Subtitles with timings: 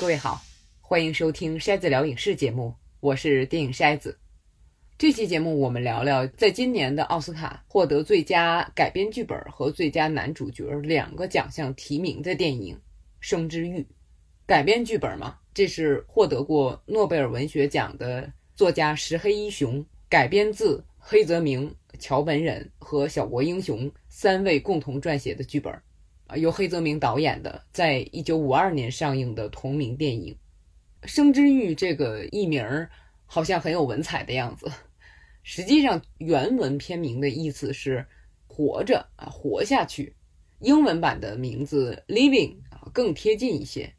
[0.00, 0.40] 各位好，
[0.80, 4.18] 欢迎收听筛子聊影视节目，我是电影筛子。
[4.96, 12.74] 这期节目我们聊聊，在今年的奥斯卡获得最佳改编剧本和最佳男主角两个奖项提名的电影
[13.20, 13.80] 《生之欲》。
[14.46, 25.78] 改编剧本嘛，这是获得过诺贝尔文学奖的作家石黑一雄改编自黑泽明、桥本忍和小国英雄三位共同撰写的剧本。
[26.36, 30.36] 由黑泽明导演的，在一九五二年上映的同名电影
[31.06, 32.90] 《生之欲》这个译名儿
[33.26, 34.70] 好像很有文采的样子，
[35.42, 38.06] 实际上原文片名的意思是
[38.46, 40.14] “活着”啊，活下去。
[40.60, 43.92] 英文版的名字 “Living” 啊更贴近一些。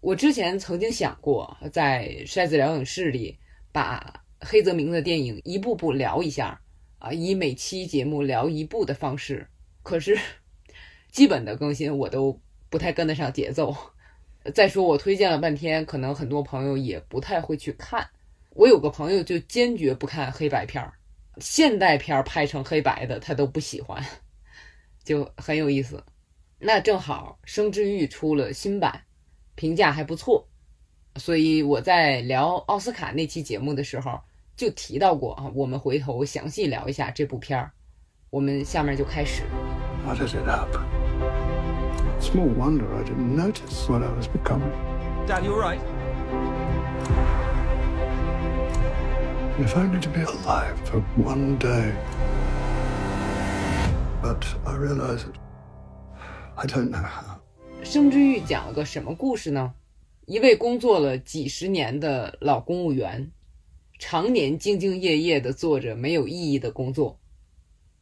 [0.00, 3.38] 我之前曾经想过，在筛子聊影室里
[3.72, 6.60] 把黑泽明的电影一步步聊一下
[6.98, 9.48] 啊，以每期节目聊一部的方式，
[9.82, 10.18] 可是。
[11.12, 13.76] 基本的更新我都不太跟得上节奏。
[14.52, 18.08] 再说我推荐了半天，可能很多朋友也不太会去看。
[18.50, 20.92] 我有个朋友就坚决不看黑白片儿，
[21.38, 24.04] 现代片儿拍成黑白的他都不喜欢，
[25.04, 26.02] 就很有意思。
[26.58, 29.02] 那正好《生之欲》出了新版，
[29.54, 30.48] 评价还不错，
[31.16, 34.20] 所以我在聊奥斯卡那期节目的时候
[34.56, 35.50] 就提到过啊。
[35.54, 37.72] 我们回头详细聊一下这部片儿。
[38.30, 39.42] 我们下面就开始。
[42.20, 44.72] Small wonder I didn't notice what I was becoming.
[45.26, 45.80] Dad, you're right.
[49.58, 51.94] If only to be alive for one day.
[54.22, 55.36] But I realize that
[56.56, 57.40] I don't know how.
[57.84, 59.74] 生之欲讲了个什么故事呢？
[60.26, 63.30] 一位工作了几十年的老公务员，
[63.98, 67.18] 常年兢兢业业地做着没有意义的工作。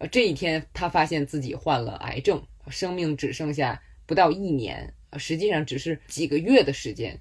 [0.01, 3.83] 呃，这一天，他发现自己患了癌症，生命只剩下。
[4.07, 7.21] 不到一年，实际上只是几个月的时间。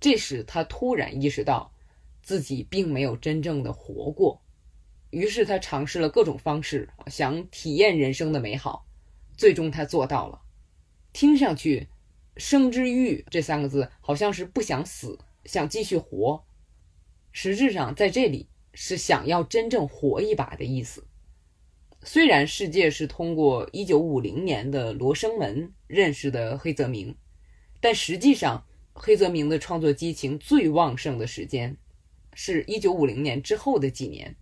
[0.00, 1.72] 这时，他突然意识到
[2.22, 4.42] 自己并没有真正的活过。
[5.10, 8.84] 于是，他尝试了各种方式，想体验人生的美好。
[9.36, 10.40] 最终，他做到了。
[11.12, 11.86] 听上去
[12.36, 16.42] ，“生之欲”这三个字好像是不想死，想继续活。
[17.30, 21.06] 实质上，在这里是想要真正活一把的意思。
[22.04, 27.14] 虽然世界是通过1950年的《罗生门》认识的黑泽明，
[27.80, 31.76] 但实际上黑泽明的创作激情最旺盛的时间
[32.34, 34.34] 是一九五零年之后的几年。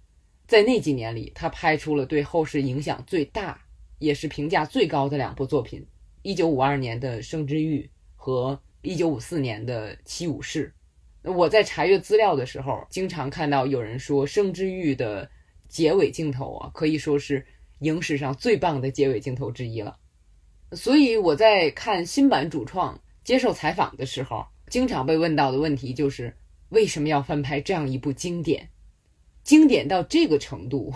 [0.47, 3.62] 在那几年里，他拍出了对后世影响最大
[3.98, 5.87] 也是评价最高的两部作品
[6.22, 7.82] ：1952年的《生之欲》
[8.16, 10.72] 和1954年的《七武士》。
[11.31, 15.31] 我在查阅资料的时候，经常看到有人说《生之欲》的。
[15.71, 17.47] 结尾镜头啊，可以说是
[17.79, 19.97] 影史上最棒的结尾镜头之一了。
[20.73, 26.37] 所以我在看新版主创接受采访的时候，经常被问到的问题就是：
[26.69, 28.69] 为什么要翻拍这样一部经典？
[29.43, 30.93] 经典到这个程度，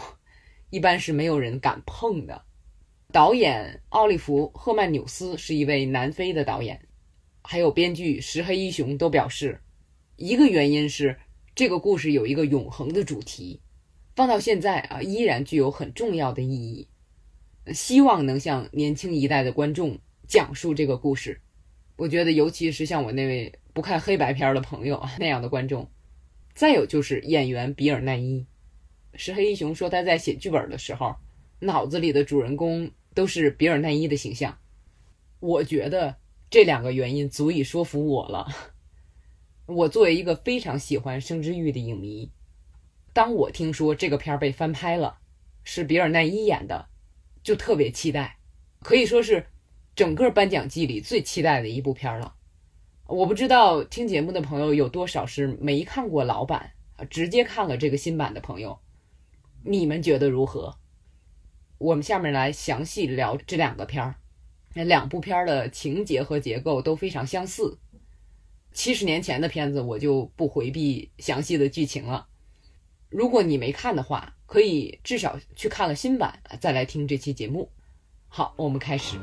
[0.71, 2.43] 一般是没有人敢碰的。
[3.12, 6.89] 导演奥利弗·赫曼纽斯是一位南非的导演，
[7.43, 9.61] 还有编剧石黑一雄都表示，
[10.17, 11.17] 一个原因是
[11.55, 13.61] 这个故事有一个永恒的主题。
[14.14, 16.88] 放到现在啊，依然具有很重要的意义。
[17.72, 19.98] 希望能向年轻一代的观众
[20.28, 21.41] 讲述这个故事。
[21.97, 25.88] 我觉得，尤其是像我那位不看黑白片的朋友那样的观众。
[26.54, 28.47] 再有就是演员比尔奈伊，
[29.14, 31.16] 石黑一雄说他在写剧本的时候，
[31.58, 34.56] 脑子里的主人公都是比尔奈伊的形象。
[35.41, 36.16] 我觉得
[36.50, 38.46] 这两个原因足以说服我了。
[39.66, 42.31] 我作为一个非常喜欢《生之欲》的影迷。
[43.14, 45.19] 当我听说这个片儿被翻拍了，
[45.62, 46.88] 是比尔奈伊演的，
[47.44, 48.38] 就特别期待，
[48.80, 49.47] 可以说是
[49.94, 52.34] 整个颁奖季里最期待的一部片了。
[53.06, 56.72] 我不知道听节目的朋友有多少是没看过老版
[57.08, 58.80] 直接看了这个新版的朋友，
[59.62, 60.76] 你们觉得如何？
[61.78, 64.17] 我们下面来详细聊这两个片儿。
[64.75, 67.78] 那两部片儿的情节和结构都非常相似。
[68.72, 72.26] 七十年前的片子，我就不回避详细的剧情了。
[73.09, 77.71] 如果你没看的话，可以至少去看了新版，再来听这期节目。
[78.29, 79.17] 好，我们开始。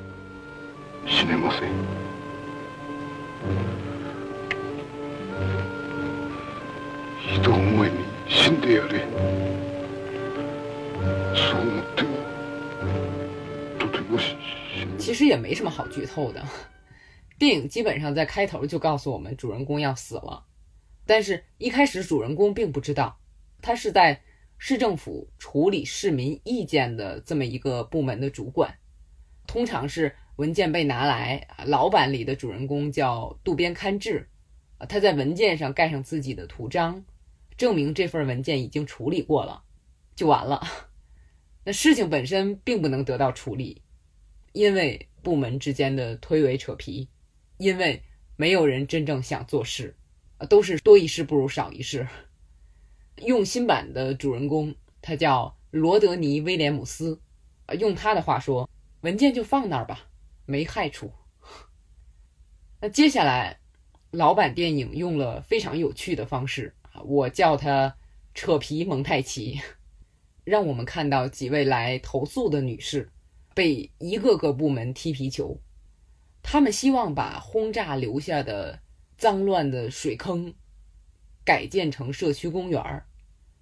[14.97, 16.41] 其实也没什么好剧透的，
[17.37, 20.45] 电影基本上在开头就告诉我们主人公要死了，
[21.05, 23.17] 但是一开始主人公并不知道。
[23.61, 24.19] 他是在
[24.57, 28.75] 市政府处理市民意见的这么一个部门的主管，
[29.47, 34.27] 通常是文件被拿来，老板里的主人公叫渡边勘治，
[34.87, 37.03] 他在文件上盖上自己的图章，
[37.57, 39.63] 证明这份文件已经处理过了，
[40.15, 40.61] 就完了。
[41.63, 43.81] 那事情本身并不能得到处理，
[44.53, 47.07] 因为部门之间的推诿扯皮，
[47.57, 48.01] 因为
[48.35, 49.95] 没有人真正想做事，
[50.49, 52.07] 都是多一事不如少一事。
[53.17, 57.21] 用新版的主人公，他叫罗德尼·威廉姆斯，
[57.79, 58.69] 用他的话说，
[59.01, 60.07] 文件就放那儿吧，
[60.45, 61.11] 没害处。
[62.81, 63.59] 那接下来，
[64.11, 66.75] 老版电影用了非常有趣的方式，
[67.05, 67.95] 我叫它
[68.33, 69.59] “扯皮蒙太奇”。
[70.43, 73.11] 让我们看到几位来投诉的女士
[73.53, 75.61] 被一个个部门踢皮球，
[76.41, 78.79] 他们希望把轰炸留下的
[79.17, 80.51] 脏乱的水坑
[81.43, 83.03] 改建成社区公园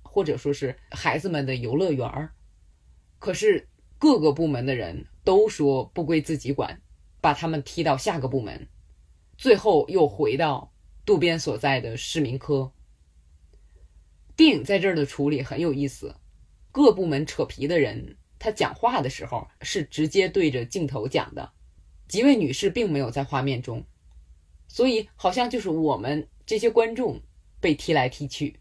[0.02, 2.30] 或者说是孩子们的游乐园
[3.20, 3.68] 可是
[3.98, 6.82] 各个部门的人都说不归自己管，
[7.22, 8.68] 把他们踢到下个部门，
[9.38, 10.72] 最后又回到
[11.06, 12.72] 渡边所在的市民科。
[14.36, 16.16] 电影在这儿的处理很有意思。
[16.72, 21.52] 各部门扯皮的人，他讲话的时候是直接对着镜头讲的，
[22.08, 23.84] 几位女士并没有在画面中，
[24.68, 27.20] 所以好像就是我们这些观众
[27.60, 28.60] 被踢来踢去。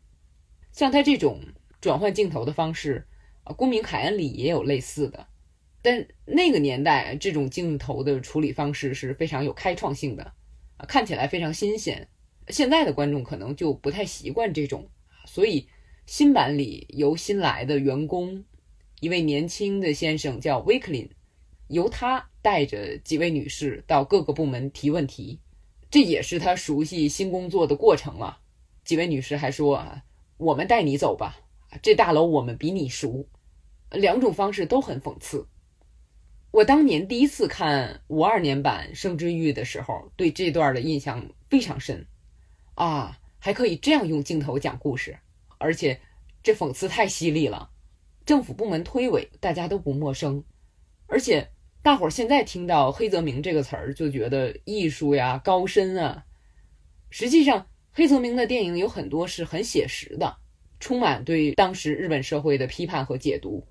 [0.73, 1.41] 像他这种
[1.81, 3.07] 转换镜头的方式，
[3.45, 5.27] 啊，《公民凯恩》里也有类似的，
[5.83, 10.25] 但那个年代这种镜头的处理方式是非常有开创性的，
[10.77, 12.09] 啊，看起来非常新鲜。
[12.49, 14.89] 现在的观众可能就不太习惯这种，
[15.27, 15.69] 所以。
[16.07, 18.43] 新版里由新来的员工，
[19.01, 21.07] 一位年轻的先生叫威克林，
[21.67, 25.39] 由他带着几位女士到各个部门提问题，
[25.91, 28.39] 这也是他熟悉新工作的过程了。
[28.89, 29.85] 几位女士还说：“，
[30.39, 31.37] 我们带你走吧，
[31.83, 33.29] 这大楼我们比你熟。”
[33.93, 35.47] 两种方式都很讽刺。
[36.53, 42.07] 我当年第一次看五二年版《生之欲》的时候，对这段的印象非常深。
[42.77, 45.19] 啊，还可以这样用镜头讲故事。
[45.59, 46.01] 而且，
[46.43, 47.69] 这讽刺太犀利了。
[48.25, 50.43] 政府部门推诿，大家都不陌生。
[51.09, 51.47] 而且，
[51.83, 56.25] 大伙儿现在听到“黑泽明”这个词儿，就觉得艺术呀、高深啊。
[57.11, 57.67] 实际上，
[57.99, 60.37] 黑泽明的电影有很多是很写实的，
[60.79, 63.67] 充满对当时日本社会的批判和解读。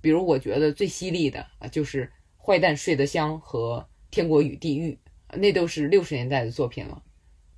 [0.00, 3.80] 比如，我觉得最犀利的啊，就是《坏蛋睡得香》和
[4.12, 4.96] 《天国与地狱》，
[5.36, 7.02] 那都是六十年代的作品了。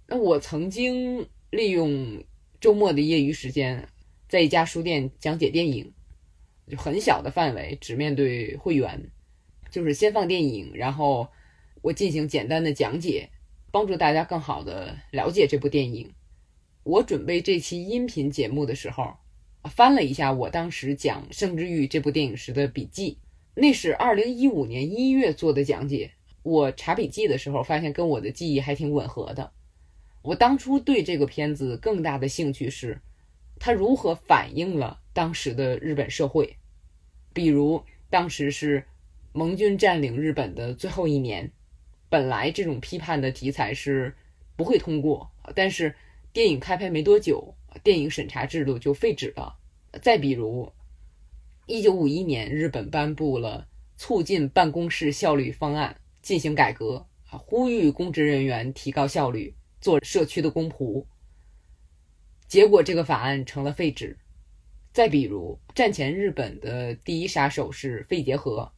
[0.07, 2.25] 那我曾经利用。
[2.59, 3.87] 周末的业余时间，
[4.29, 5.93] 在一家书店讲解电影，
[6.69, 9.13] 就很小的范围，只面对会员，
[9.71, 11.29] 就是先放电影，然后
[11.83, 13.31] 我进行简单的讲解，
[13.71, 16.13] 帮助大家更好的了解这部电影。
[16.85, 19.15] 我准备这期音频节目的时候，
[19.65, 23.19] 翻了一下我当时讲《圣之欲》这部电影时的笔记，
[23.55, 26.13] 那是二零一五年一月做的讲解。
[26.43, 29.53] 我查笔记的时候，发现跟我的记忆还挺吻合的。
[30.23, 33.01] 我当初对这个片子更大的兴趣是，
[33.59, 36.57] 它如何反映了当时的日本社会。
[37.35, 38.85] 比如，当时是
[39.33, 41.53] 盟军占领日本的最后一年，
[42.09, 44.15] 本来这种批判的题材是
[44.57, 45.95] 不会通过，但是
[46.33, 49.57] 电影开拍没多久，电影审查制度就废止了。
[50.03, 50.73] 再比如，
[51.67, 53.67] 一九五一年，日本颁布了
[53.97, 59.55] 促进办公室效率方案，进行改革啊，呼吁公职人员提高效率。
[59.81, 61.05] 做社区的公仆，
[62.49, 64.19] 结果这个法案成了废纸。
[64.93, 68.73] 再比如，战前日本的第一杀手是肺结核，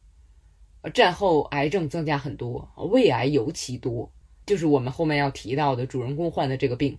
[0.89, 4.11] 战后癌症增加很多，胃癌尤其多，
[4.45, 6.97] 就是我们后面要提到的主人公患的这个病，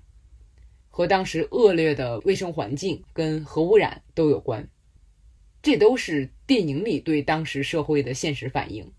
[0.89, 4.69] 和当时恶劣的卫生环境跟核污染都有关。
[5.63, 8.93] 这都是电影里对当时社会的现实反应。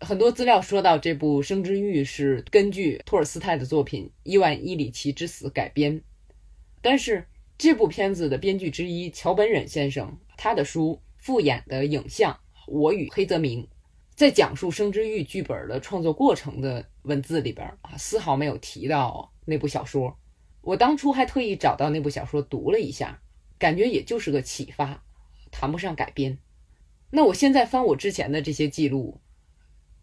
[0.00, 6.02] 很多资料说到这部《生之欲》是根据托尔斯泰的作品《伊万·伊里奇之死》改编，
[6.82, 12.32] 但是这部片子的编剧之一桥本忍先生，他的书《复演的影像》
[12.66, 13.62] 《我与黑泽明》
[14.14, 20.16] 在讲述《生之欲》剧本的创作过程的文字里边啊，丝毫没有提到那部小说。
[20.60, 23.20] 我当初还特意找到那部小说读了一下，
[23.58, 25.02] 感觉也就是个启发，
[25.50, 26.38] 谈不上改编。
[27.10, 29.20] 那我现在翻我之前的这些记录。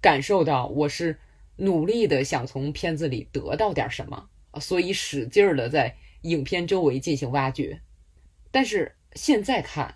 [0.01, 1.19] 感受到我是
[1.57, 7.81] 努力的想从片子里得到点什么所以使劲儿的在影片周围进行挖掘。
[8.49, 9.93] 但是现在看，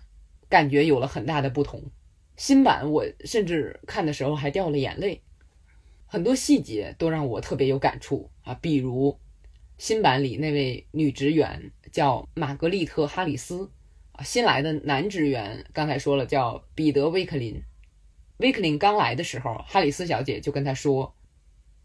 [0.48, 1.90] 感觉有了很大的不同。
[2.36, 5.22] 新版我甚至看的时候还掉了眼泪，
[6.06, 8.54] 很多细节都让我特别有感触啊。
[8.54, 9.18] 比如
[9.78, 13.70] 新版里那位女职员叫玛格丽特·哈里斯
[14.12, 17.62] 啊，新来的男职员刚才说了叫彼得·威克林。
[18.38, 21.16] 威克林刚来的时候，哈里斯小姐就跟他说：“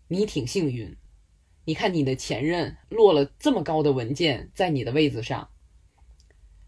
[0.10, 0.98] 你挺幸运，
[1.64, 5.50] 你看你的前任落了这么高的文件在你的位子上，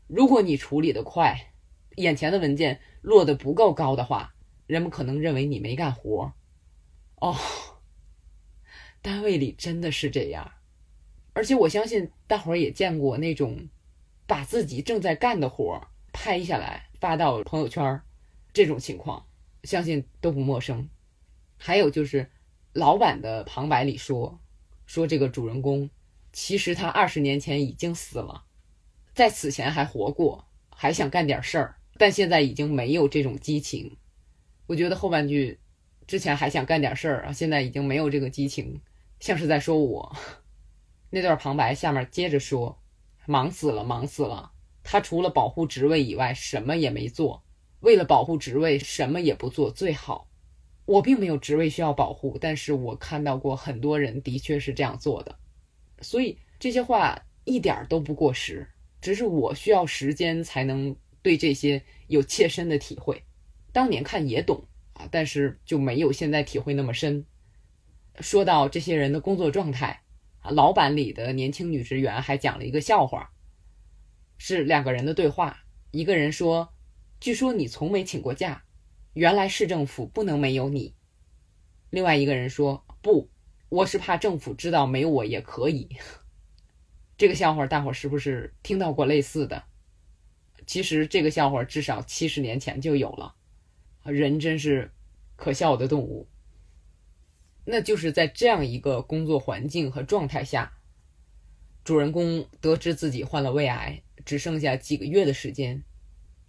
[0.08, 1.53] 如果你处理的快，
[1.96, 4.34] 眼前的文件落得不够高的话，
[4.68, 6.34] 人们可能认为你没干活。
[7.16, 7.38] 哦，
[9.02, 10.52] 单位里真的是这样，
[11.34, 13.70] 而且我相信大伙儿也见过那种
[14.26, 15.82] 把自己正在干的活
[16.12, 18.02] 拍下来发到朋友圈
[18.52, 19.26] 这种情况，
[19.64, 20.90] 相信都不陌生。
[21.58, 22.30] 还有就是
[22.74, 24.40] 老板的旁白里说，
[24.86, 25.90] 说这个主人公
[26.34, 28.46] 其实他二十年前已经死了，
[29.14, 33.98] 在此前还活过，还想干点事儿，但现在已经没有这种激情。
[34.68, 35.60] 我觉得后半句。
[36.06, 38.82] 之前还想干点事儿啊，现在已经没有这个激情，
[39.22, 40.14] 像是在说我。
[41.10, 42.78] 那段旁白下面接着说
[43.26, 44.52] ：“忙死了，忙死了。
[44.84, 47.42] 他除了保护职位以外，什么也没做。
[47.80, 50.28] 为了保护职位，什么也不做最好。
[50.84, 55.40] 我并没有职位需要保护，但是我看到过很多人的确是这样做的。
[56.02, 58.68] 所以这些话一点都不过时，
[59.00, 60.94] 只是我需要时间才能
[61.24, 63.24] 对这些有切身的体会。
[63.72, 64.64] 当年看也懂。”
[64.94, 67.26] 啊，但是就没有现在体会那么深。
[68.20, 70.04] 说到这些人的工作状态，
[70.42, 73.32] 啊，老板里的年轻女职员还讲了一个笑话，
[74.38, 75.64] 是两个人的对话。
[75.90, 76.72] 一个人说
[77.20, 78.64] ：“据说你从没请过假，
[79.14, 80.94] 原来市政府不能没有你。”
[81.90, 83.32] 另外一个人说：“不，
[83.70, 85.90] 我是怕政府知道没我也可以。
[87.18, 89.64] ”这个笑话大伙是不是听到过类似的？
[90.66, 93.36] 其实这个笑话至少七十年前就有了。
[94.04, 94.92] 人真是
[95.36, 96.28] 可笑的动物。
[97.66, 100.74] 那就是在这样一个工作环境和状态下，
[101.86, 105.82] 主人公得知自己患了胃癌，只剩下几个月的时间。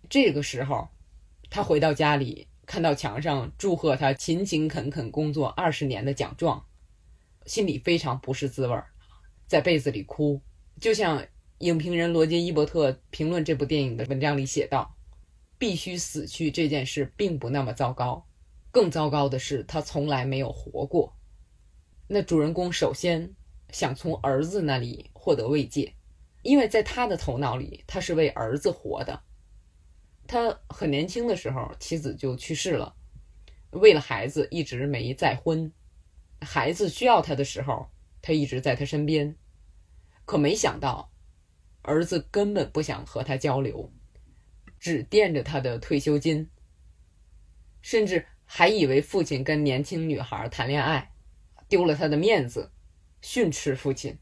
[0.09, 0.89] 这个时候，
[1.51, 6.67] 他回到家里，看到墙上祝贺他勤勤恳恳工作二十年的奖状，
[7.47, 8.89] 心里非常不是滋味儿，
[9.47, 10.41] 在被子里哭。
[10.81, 11.25] 就像
[11.59, 14.95] 影评人罗杰·伊伯特评论这部电影的文章里写道。
[15.57, 18.27] 必须死去这件事并不那么糟糕，
[18.71, 21.17] 更糟糕的是他从来没有活过。
[22.09, 23.33] 那主人公首先
[23.71, 25.95] 想从儿子那里获得慰藉，
[26.43, 29.23] 因为在他的头脑里他是为儿子活的。
[30.27, 32.95] 他很年轻的时候妻子就去世了，
[33.71, 35.73] 为了孩子一直没再婚。
[36.41, 37.89] 孩子需要他的时候，
[38.21, 39.35] 他一直在他身边，
[40.27, 41.11] 可没想到
[41.85, 43.93] 儿子根本不想和他交流。
[44.81, 46.51] 只惦着他的退休金，
[47.81, 51.15] 甚至还以为父亲跟年轻女孩谈恋爱，
[51.69, 52.71] 丢了他的面子，
[53.23, 54.19] 训斥父亲。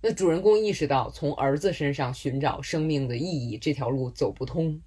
[0.00, 4.80] 那主人公意识到从儿子身上寻找生命的意义这条路走不通，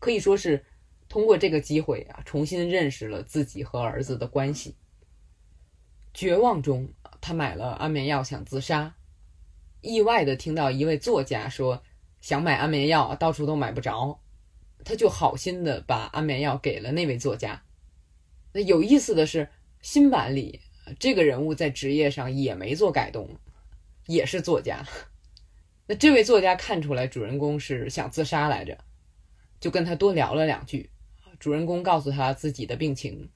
[0.00, 0.64] 可以说是
[1.08, 4.74] 通过这个机会啊，重新认识了自己和儿子的关系。
[6.12, 8.96] 绝望中，他买了安眠药想自杀，
[9.82, 11.82] 意外的听到一位作家说。
[12.22, 14.20] 想买安眠药，到处都买不着，
[14.84, 17.60] 他就好心的把安眠药给了那位作家。
[18.52, 19.48] 那有意思的是，
[19.80, 20.60] 新版里
[21.00, 23.28] 这个人物在职业上也没做改动，
[24.06, 24.86] 也是作家。
[25.88, 28.78] 那这位作家看出来主人公是想自杀来着，
[29.58, 30.92] 就跟他多聊了两句。
[31.40, 33.28] 主人公告诉他自己的病情，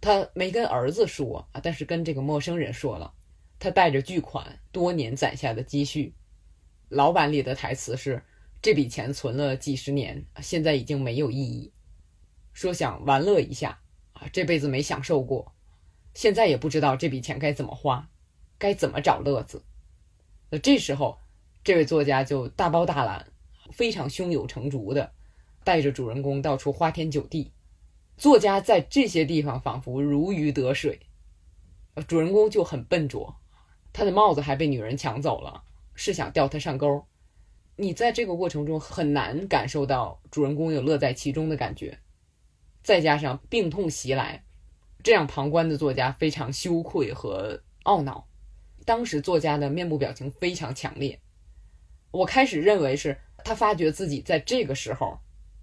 [0.00, 3.12] 他没跟儿子说啊，但是跟这个陌生人说了。
[3.60, 6.14] 他带着巨款，多年攒下的积蓄。
[6.88, 8.24] 老板里的台词是
[8.62, 11.70] ：“这笔钱存了几十年，现在已经没有意义。
[12.54, 13.78] 说想玩乐一下
[14.14, 15.54] 啊，这辈子没享受过，
[16.14, 18.08] 现在也不知道这笔钱该怎么花，
[18.56, 19.62] 该怎么找乐子。”
[20.48, 21.18] 那这时候，
[21.62, 23.26] 这位作家就大包大揽，
[23.70, 25.12] 非常胸有成竹的
[25.62, 27.52] 带着主人公到处花天酒地。
[28.16, 30.98] 作家在这些地方仿佛如鱼得水，
[32.08, 33.39] 主人公就很笨拙，
[33.92, 35.64] 他的帽子还被女人抢走了。
[36.02, 37.04] 是想钓他上钩，
[37.76, 41.98] 你在这个过程中很难感受到主人公有乐在其中的感觉，
[42.82, 44.42] 再加上病痛袭来，
[45.02, 48.26] 这样旁观的作家非常羞愧和懊恼。
[48.86, 51.20] 当时作家的面部表情非常强烈，
[52.12, 55.18] 我开始认为是他发觉自己在这个时候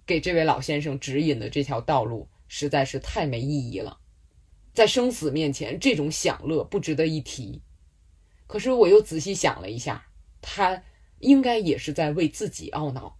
[0.06, 3.98] 给这位老先生指引的这条道路实在是太没意义了，
[4.72, 7.60] 在生死面前，这种享乐不值得一提。
[8.48, 10.06] 可是我又仔细想了一下。
[10.40, 10.82] 他
[11.18, 13.18] 应该也是在为自己懊恼，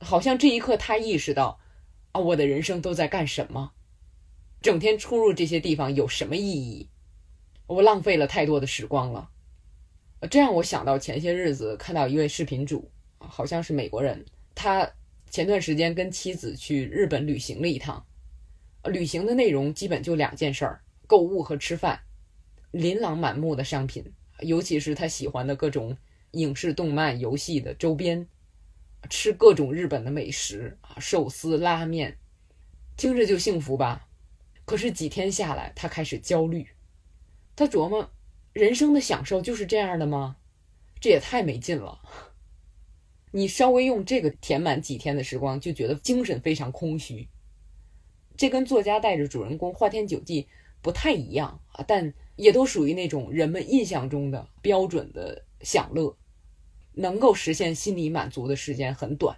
[0.00, 1.60] 好像这一刻他意识到，
[2.12, 3.72] 啊，我的人生都在干什么？
[4.62, 6.88] 整天出入这些地方有什么意义？
[7.66, 9.30] 我浪费了太多的时光了。
[10.30, 14.90] 这让我想到前些日子看到一位视频主，好像是美国人，他
[15.30, 18.04] 前段时间跟妻子去日本旅行了一趟，
[18.84, 22.00] 旅行的内容基本就两件事儿：购物和吃饭。
[22.70, 24.04] 琳琅满目的商品，
[24.40, 25.96] 尤其是他喜欢的各种
[26.32, 28.26] 影视、动漫、游戏的周边，
[29.08, 32.18] 吃各种日本的美食啊，寿司、拉面，
[32.96, 34.08] 听着就幸福吧。
[34.64, 36.68] 可是几天下来，他开始焦虑，
[37.56, 38.10] 他琢磨，
[38.52, 40.36] 人生的享受就是这样的吗？
[41.00, 42.00] 这也太没劲了。
[43.30, 47.28] 你稍微用这个填满几天的时光，就觉得精神非常空虚。
[48.36, 50.48] 这跟作家带着主人公花天酒地
[50.82, 56.16] 不太一样啊，但也都属于那种人们印象中的标准的享乐，
[56.92, 59.36] 能够实现心理满足的时间很短。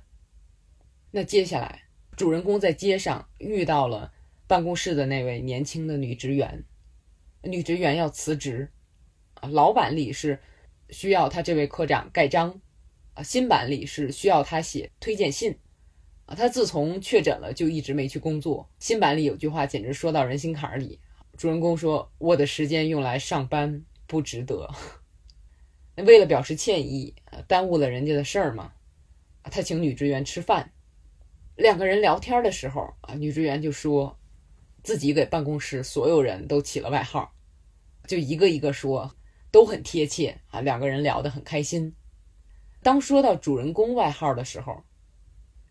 [1.10, 4.12] 那接下来，主人公在街上遇到了
[4.46, 6.62] 办公室的那位年轻的女职员，
[7.42, 8.70] 女职员要辞职，
[9.34, 10.38] 啊，老板里是
[10.90, 12.60] 需要他这位科长盖章，
[13.14, 15.56] 啊，新版里是需要他写推荐信。
[16.36, 18.68] 他自从确诊了，就一直没去工作。
[18.78, 21.00] 新版里有句话简直说到人心坎里，
[21.40, 24.68] 主人公说：“我的时间用来上班不值得。
[25.96, 27.14] ”为了表示歉意，
[27.48, 28.74] 耽误了人家的事儿嘛，
[29.44, 30.70] 他请女职员吃饭。
[31.56, 34.18] 两个人聊天的时候啊，女职员就说
[34.82, 37.32] 自己给办公室所有人都起了外号，
[38.06, 39.16] 就一个一个说，
[39.50, 40.60] 都很贴切啊。
[40.60, 41.96] 两个人聊得很开心。
[42.82, 44.84] 当说到主人公外号的时候，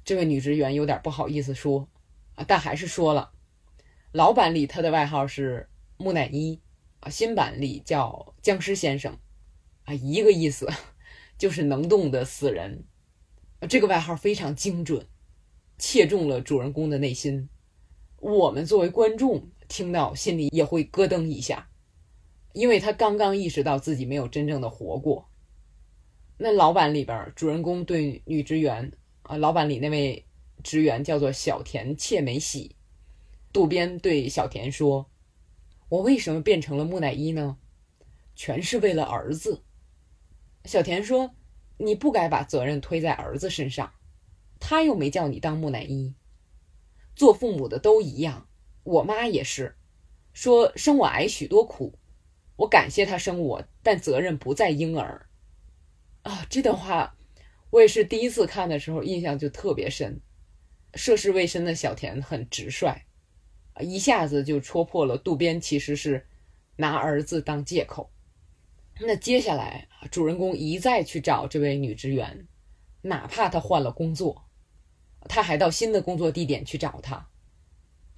[0.03, 1.87] 这位女职员有点不好意思说，
[2.33, 3.33] 啊，但还是说了。
[4.11, 6.59] 老版里他的外号是木乃伊，
[6.99, 9.15] 啊，新版里叫僵尸先生，
[9.85, 10.67] 啊，一个意思，
[11.37, 12.85] 就是能动的死人。
[13.69, 15.05] 这个外号非常精准，
[15.77, 17.49] 切中了主人公的内心。
[18.17, 21.69] 我们作为观众听到，心里也会咯噔一下，
[22.53, 25.29] 因为他刚刚意识到自己没有真正的活过。
[26.37, 28.91] 那老版里边，主人公对女职员。
[29.21, 30.25] 啊，老板里那位
[30.63, 32.75] 职员叫做小田切美喜。
[33.51, 35.09] 渡边对小田说
[35.89, 37.57] ：“我为什么变成了木乃伊呢？
[38.35, 39.63] 全是为了儿子。”
[40.65, 41.35] 小田说
[41.77, 43.93] ：“你不该把责任推在儿子身上，
[44.59, 46.13] 他又没叫你当木乃伊。
[47.15, 48.47] 做父母的都一样，
[48.83, 49.75] 我妈也是，
[50.33, 51.97] 说生我挨许多苦，
[52.57, 55.27] 我感谢他生我，但责任不在婴儿。”
[56.23, 57.15] 啊，这段话。
[57.71, 60.19] 我也是第一次看的时候，印象就特别深。
[60.95, 63.05] 涉世未深的小田很直率，
[63.79, 66.25] 一下子就戳破了渡边其实是
[66.75, 68.09] 拿儿子当借口。
[68.99, 72.47] 那接下来，主人公一再去找这位女职员，
[73.01, 74.43] 哪怕她换了工作，
[75.27, 77.27] 他还到新的工作地点去找她。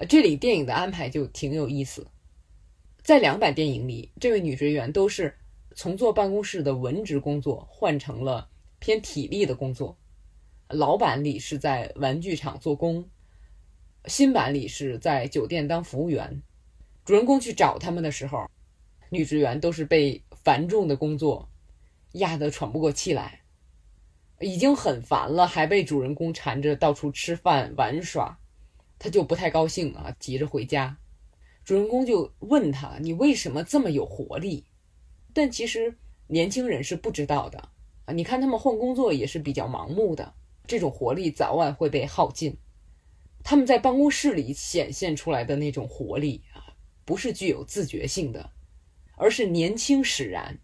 [0.10, 2.08] 这里电影的安排就挺有意思，
[3.04, 5.36] 在两版电影里，这位女职员都是
[5.76, 8.50] 从坐办公室的文职工作换成了。
[8.84, 9.96] 偏体力的工作，
[10.68, 13.08] 老版里是在玩具厂做工，
[14.06, 16.42] 新版里是在酒店当服务员。
[17.06, 18.50] 主人公去找他们的时候，
[19.10, 21.50] 女职员都是被繁重的工作
[22.14, 23.42] 压得喘不过气来，
[24.40, 28.40] 已经很烦了，还被主人公缠着到处吃饭玩耍，
[28.98, 30.98] 他就不太高兴啊，急着回家。
[31.64, 34.66] 主人公就问他：“你为什么这么有活力？”
[35.34, 35.96] 但其实
[36.28, 37.70] 年轻人是不知道的。
[38.06, 40.34] 啊，你看他们换工作也是比较盲目的，
[40.66, 42.58] 这种活力早晚会被耗尽。
[43.44, 48.52] 他们在办公室里显现出来的那种活力啊，不是具有自觉性的，
[49.18, 50.60] 而是年轻使然。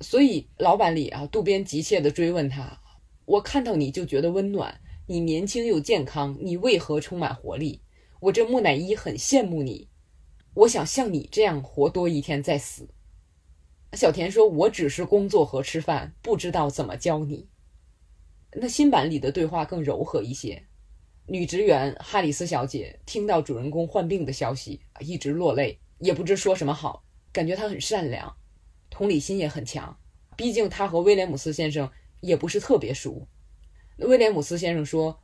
[0.00, 2.80] 所以老板里啊，渡边急切地追问他
[3.26, 7.82] ：“我看到你就觉得温暖，你年轻又健康，你为何充满活力？
[8.20, 9.88] 我这木乃伊很羡慕你，
[10.54, 12.88] 我想像你这样活多一天再死。”
[13.94, 17.48] 小田说：“我只是工作和吃饭，不知道怎么教你。”
[18.54, 20.67] 那新版里的对话更柔和一些。
[21.30, 27.04] 女职员哈里斯小姐听到主人公患病的消息，一直落泪，也不知说什么好。
[27.30, 28.34] 感觉她很善良，
[28.88, 29.94] 同理心也很强。
[30.36, 33.28] 毕竟她和威廉姆斯先生也不是特别熟。
[33.98, 35.20] 威廉姆斯先生说：“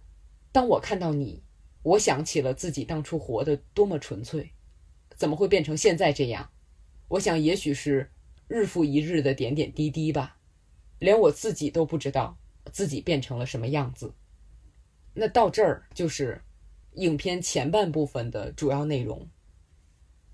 [0.53, 1.43] 当我看到你，
[1.83, 4.53] 我想起了自己当初活得多么纯粹，
[5.17, 6.51] 怎么会变成现在这样？
[7.09, 8.11] 我想，也许是……”
[8.47, 10.37] 日复一日的点点滴滴吧，
[10.99, 12.37] 连我自己都不知道
[12.71, 14.13] 自己变成了什么样子。
[15.15, 16.43] 那到这儿就是
[16.95, 19.27] 影片前半部分的主要内容。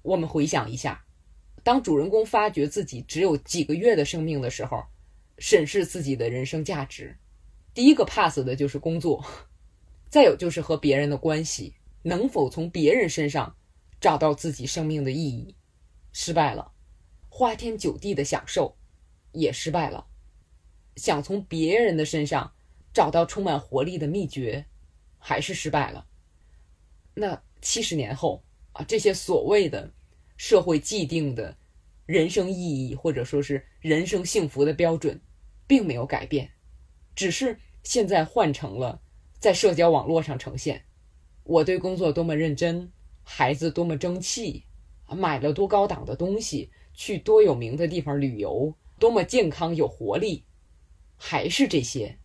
[0.03, 1.05] 我们回想一下，
[1.63, 4.83] 当主人公发觉自己只有几个月的生命的时候，
[5.39, 7.17] 审视自己的人生价值，
[7.75, 9.25] 第一个 pass 的就是工作，
[10.09, 13.55] 再有就是和别人的关系，能否从别人身上
[14.01, 15.55] 找到自己生命的意义，
[16.13, 16.73] 失败了。
[17.29, 18.77] 花天酒地的享受
[19.33, 20.07] 也失败了，
[20.97, 22.53] 想从别人的身上
[22.93, 24.67] 找到充满活力的秘诀，
[25.21, 26.05] 还是失败了。
[27.15, 29.93] 那七十年后啊，这些所谓的
[30.37, 31.57] 社会既定的
[32.07, 35.21] 人生意义或者说是人生幸福的标准，
[35.67, 36.51] 并没有改变，
[37.15, 39.01] 只是现在换成了
[39.39, 40.83] 在社交网络上呈现。
[41.45, 42.91] 我对工作多么认真，
[43.23, 44.65] 孩子多么争气，
[45.09, 50.45] 买了多高档的东西，去多有名的地方旅游，多么健康有活力，
[51.17, 52.17] 还是这些。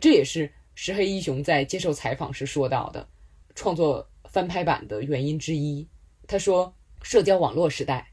[0.00, 0.52] 这也是
[0.84, 3.08] 石黑一雄在接受采访时说到的，
[3.54, 5.86] 创作翻拍版的原因之一。
[6.26, 8.10] 他说：“社交网络时代，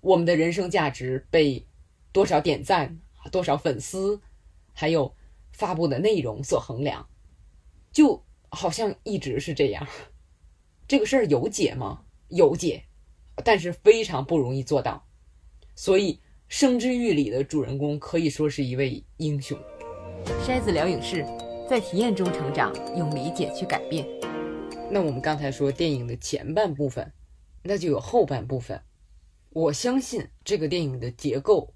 [0.00, 1.66] 我们的人生价值被
[2.12, 3.00] 多少点赞、
[3.32, 4.20] 多少粉丝，
[4.72, 5.12] 还有
[5.50, 7.04] 发布的内容所衡量，
[7.90, 9.84] 就好像一直是这样。
[10.86, 12.04] 这个事儿有解吗？
[12.28, 12.84] 有解，
[13.44, 15.04] 但是非常不容易做到。
[15.74, 16.12] 所以，
[16.46, 19.58] 《生之欲》里的主人公可以说是一位英雄。”
[20.46, 21.26] 筛子聊影视，
[21.68, 24.06] 在体验中成长，用理解去改变。
[24.90, 27.12] 那我们刚才说电影的前半部分。
[27.62, 28.82] 那就有后半部分，
[29.50, 31.74] 我相信这个电影的结构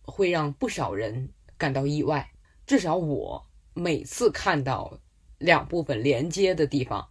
[0.00, 1.28] 会让不少人
[1.58, 2.30] 感到意外。
[2.64, 5.00] 至少我每次看到
[5.36, 7.08] 两部分连接的地方，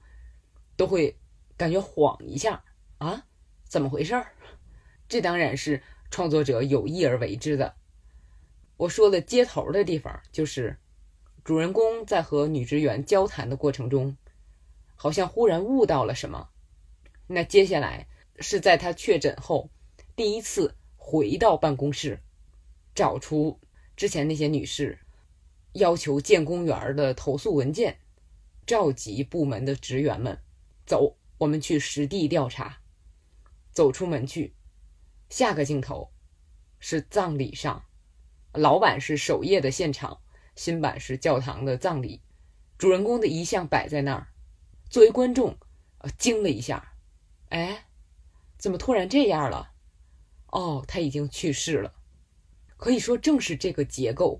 [0.75, 1.19] 都会
[1.55, 2.63] 感觉晃一下
[2.97, 3.27] 啊，
[3.65, 4.31] 怎么回事儿？
[5.07, 7.75] 这当然是创作者有意而为之的。
[8.77, 10.79] 我说的接头的地方，就是
[11.43, 14.17] 主人公在和女职员交谈的过程中，
[14.95, 16.49] 好像忽然悟到了什么。
[17.27, 18.07] 那接下来。
[18.39, 19.69] 是在他确诊后，
[20.15, 22.19] 第一次回到办公室，
[22.95, 23.59] 找出
[23.95, 24.97] 之前那些女士
[25.73, 27.99] 要求建公园的投诉文件，
[28.65, 30.39] 召集部门的职员们，
[30.83, 32.79] 走，我们去实地调查。
[33.71, 34.55] 走出门去，
[35.29, 36.09] 下个镜头
[36.79, 37.85] 是葬礼上，
[38.53, 40.19] 老板是守夜的现场，
[40.55, 42.21] 新版是教堂的葬礼，
[42.77, 44.27] 主人公的遗像摆在那儿，
[44.89, 45.57] 作为观众，
[45.99, 46.93] 呃，惊了一下，
[47.49, 47.85] 哎。
[48.55, 49.71] 怎么突然这样了？
[50.47, 51.93] 哦，他已经去世了。
[52.77, 54.39] 可以说，正是这个结构，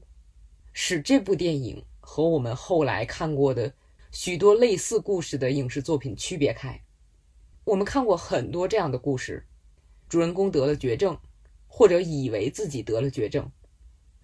[0.71, 3.73] 使这部电影和我们后来看过的
[4.13, 6.81] 许多类似故事的影视作品区别开。
[7.65, 9.45] 我们看过很多这样的故事：
[10.07, 11.19] 主人公得了绝症，
[11.67, 13.51] 或者以为自己得了绝症，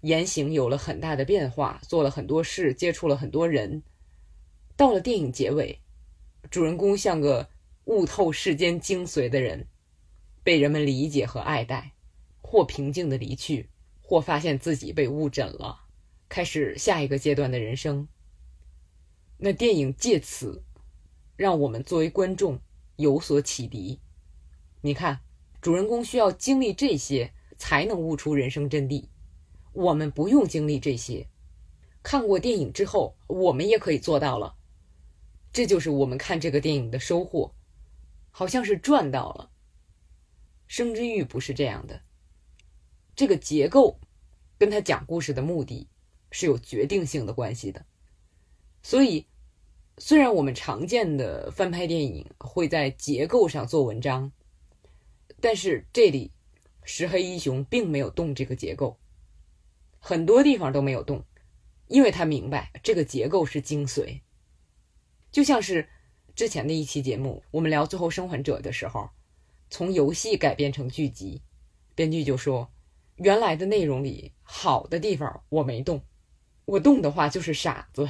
[0.02, 3.82] 言行有了很大的变化，做了很多事，接触了很多人。
[4.76, 5.80] 到了电影结尾，
[6.50, 7.48] 主人公像个
[7.84, 9.66] 悟透世间精髓的人。
[10.42, 11.92] 被人们理解和爱戴，
[12.40, 13.68] 或平静的离去，
[14.00, 15.80] 或发现自己被误诊了，
[16.30, 18.08] 开始下一个阶段的人生。
[19.36, 20.64] 那电影借此
[21.36, 22.58] 让我们作为观众
[22.96, 24.00] 有所启迪。
[24.80, 25.20] 你看，
[25.60, 29.04] 主人公需要经历这些才能悟出人生真谛，
[29.72, 31.28] 我们不用经历这些，
[32.02, 34.56] 看过电影之后，我们也可以做到了。
[35.52, 37.54] 这就是我们看这个电影的收获，
[38.30, 39.50] 好像是赚到了。
[40.66, 42.00] 生之欲不是这样的，
[43.16, 43.98] 这个结构
[44.58, 45.88] 跟他讲故事的目的
[46.30, 47.84] 是有决定性的关系的。
[48.82, 49.26] 所以，
[49.98, 54.30] 虽然我们常见的翻拍电影会在结构上做文章，
[55.40, 56.30] 但是这里
[56.84, 58.96] 石黑一雄并没有动这个结构，
[60.00, 61.24] 很多地方都没有动，
[61.86, 64.22] 因为他明白这个结构是精髓。
[65.30, 65.88] 就像是
[66.34, 69.10] 之前的一期节目，我们聊《最后生还者》的时候。
[69.72, 71.42] 从游戏改编成剧集，
[71.94, 72.72] 编剧就说
[73.14, 76.02] ：“原来的内容里好的地方我没动，
[76.64, 78.08] 我动的话就是傻子。”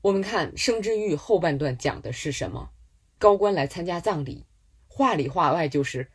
[0.00, 2.70] 我们看《生之欲》后半段讲的是什么？
[3.18, 4.46] 高官来参加葬礼，
[4.86, 6.12] 话里话外就是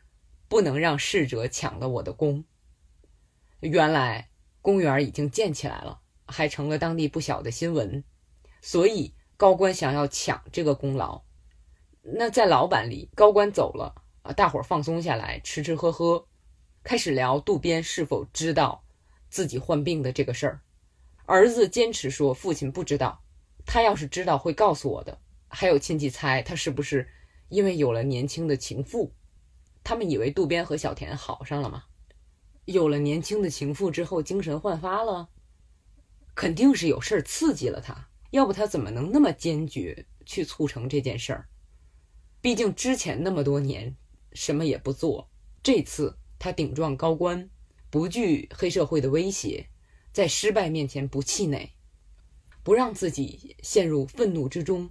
[0.48, 2.44] 不能让逝者抢了我的功。
[3.60, 4.29] 原来
[4.62, 8.04] 公园已经建起来了，还成了当地不小的新闻，
[8.60, 11.22] 所以高官想要抢这个功劳。
[12.02, 13.94] 那在老板里，高官走了。
[14.22, 16.26] 啊，大伙儿放松下来，吃吃喝喝，
[16.82, 18.84] 开始聊渡边是否知道
[19.30, 20.60] 自己患病的这个事儿。
[21.24, 23.22] 儿子坚持说父亲不知道，
[23.64, 25.18] 他要是知道会告诉我的。
[25.48, 27.08] 还有亲戚猜他是不是
[27.48, 29.10] 因为有了年轻的情妇，
[29.82, 31.84] 他们以为渡边和小田好上了吗？
[32.70, 35.28] 有了年轻的情妇之后精神焕发了，
[36.34, 41.48] 肯定是有事儿刺激了他，要不他怎么能那么坚决去促成这件事儿？
[42.40, 43.96] 毕竟之前那么多年。
[44.32, 45.28] 什么也不做。
[45.60, 47.50] 这次他顶撞高官，
[47.90, 49.66] 不惧黑社会的威胁，
[50.12, 51.72] 在失败面前不气馁，
[52.62, 54.88] 不让自己陷入愤怒之中。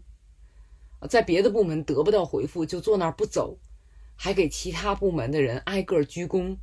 [1.10, 3.58] 在别的部门得不到回复就坐那儿不走，
[4.18, 6.58] 还给其他部门的人挨个鞠躬。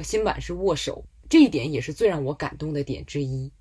[0.00, 3.52] 新版是握手，这一点也是最让我感动的点之一。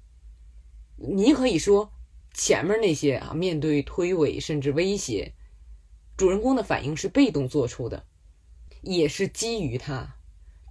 [0.96, 1.91] 你可以说
[2.34, 5.34] 前面那些啊，面对推诿甚至威胁，
[6.15, 8.06] 主人公的反应是被动做出的。
[8.82, 10.15] 也是基于他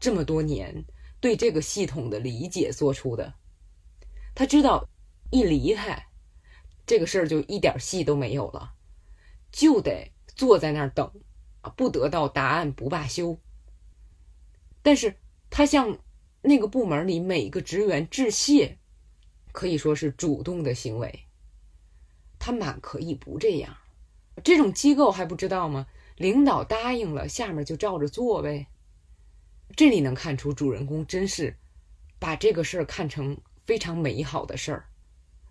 [0.00, 0.84] 这么多年
[1.20, 3.34] 对这个系统的理解做出的。
[4.34, 4.88] 他知道，
[5.30, 6.06] 一离开
[6.86, 8.72] 这个事儿就一点戏都没有了，
[9.52, 11.12] 就得坐在那儿等，
[11.60, 13.38] 啊，不得到答案不罢休。
[14.82, 15.14] 但是
[15.50, 15.98] 他向
[16.40, 18.78] 那个部门里每个职员致谢，
[19.52, 21.26] 可以说是主动的行为。
[22.38, 23.76] 他满可以不这样，
[24.42, 25.86] 这种机构还不知道吗？
[26.16, 28.66] 领导答应了，下面就照着做呗。
[29.76, 31.56] 这里能看出主人公真是
[32.18, 33.36] 把这个事儿看成
[33.66, 34.86] 非常美好的事儿。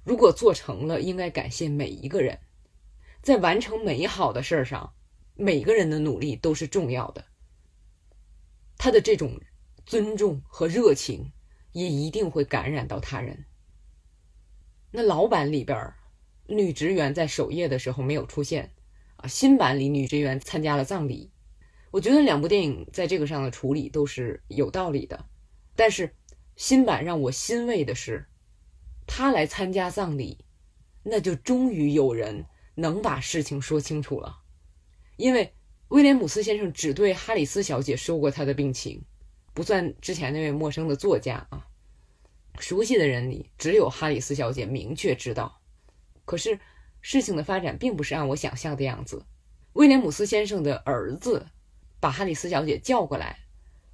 [0.03, 2.39] 如果做成了，应该感谢每一个人。
[3.21, 4.93] 在完成美好的事儿上，
[5.35, 7.25] 每个人的努力都是重要的。
[8.77, 9.39] 他的这种
[9.89, 11.31] 尊重和热情，
[11.71, 13.45] 也一定会感染到他人。
[14.91, 15.95] 那老版里边，
[16.45, 18.71] 女职员在守夜的时候没有出现，
[19.15, 21.31] 啊，新版里女职员参加了葬礼。
[21.89, 25.25] 我觉得两部电影在这个上的处理都是有道理的，
[25.75, 26.13] 但是
[26.55, 28.27] 新版让我欣慰的是，
[29.07, 30.45] 他来参加葬礼，
[31.01, 34.43] 那就终于有人能把事情说清楚了，
[35.15, 35.51] 因为。
[35.87, 39.03] 威廉姆斯先生只对哈里斯小姐说过他的病情，
[39.59, 41.67] 不算之前那位陌生的作家啊。
[42.59, 45.59] 熟悉的人里，只有哈里斯小姐明确知道。
[46.23, 46.57] 可是
[47.01, 49.25] 事情的发展并不是按我想象的样子。
[49.73, 51.45] 威廉姆斯先生的儿子
[51.99, 53.39] 把哈里斯小姐叫过来，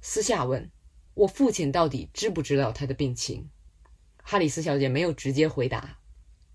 [0.00, 0.70] 私下问
[1.14, 3.50] ：“我父亲到底知不知道他的病情？”
[4.22, 5.98] 哈里斯小姐没有直接回答。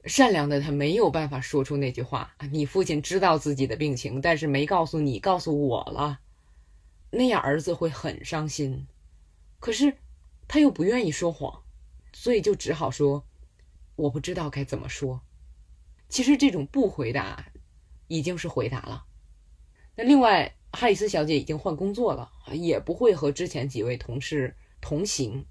[0.06, 2.34] 善良的他没有办法说出那句话。
[2.50, 6.22] 你父亲知道自己的病情，但是没告诉你，告诉我了，
[7.10, 8.88] 那样儿子会很伤心。
[9.62, 9.96] 可是
[10.50, 11.64] 他又不愿意说谎，
[12.12, 13.26] 所以就只好说
[13.96, 15.22] ：“我不知道该怎么说。”
[16.10, 17.54] 其实这种不回答
[18.10, 19.06] 已经是回答了。
[19.96, 25.46] 那另外，哈里斯小姐已经换工作了，也不会和之前几位同事同行，